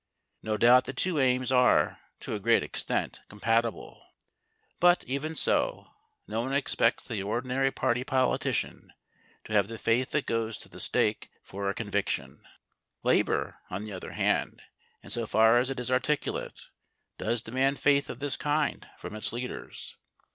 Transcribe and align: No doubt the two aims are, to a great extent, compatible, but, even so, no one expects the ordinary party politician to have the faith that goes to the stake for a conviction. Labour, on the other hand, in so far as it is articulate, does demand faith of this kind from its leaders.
No 0.41 0.57
doubt 0.57 0.85
the 0.85 0.93
two 0.93 1.19
aims 1.19 1.51
are, 1.51 1.99
to 2.21 2.33
a 2.33 2.39
great 2.39 2.63
extent, 2.63 3.21
compatible, 3.29 4.03
but, 4.79 5.03
even 5.05 5.35
so, 5.35 5.91
no 6.27 6.41
one 6.41 6.53
expects 6.55 7.07
the 7.07 7.21
ordinary 7.21 7.69
party 7.69 8.03
politician 8.03 8.93
to 9.43 9.53
have 9.53 9.67
the 9.67 9.77
faith 9.77 10.09
that 10.09 10.25
goes 10.25 10.57
to 10.57 10.69
the 10.69 10.79
stake 10.79 11.29
for 11.43 11.69
a 11.69 11.75
conviction. 11.75 12.41
Labour, 13.03 13.59
on 13.69 13.83
the 13.83 13.91
other 13.91 14.13
hand, 14.13 14.63
in 15.03 15.11
so 15.11 15.27
far 15.27 15.59
as 15.59 15.69
it 15.69 15.79
is 15.79 15.91
articulate, 15.91 16.61
does 17.19 17.43
demand 17.43 17.77
faith 17.79 18.09
of 18.09 18.17
this 18.17 18.35
kind 18.37 18.89
from 18.97 19.15
its 19.15 19.31
leaders. 19.31 19.97